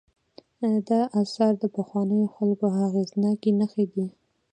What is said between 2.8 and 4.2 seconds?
اغېزناکې نښې دي.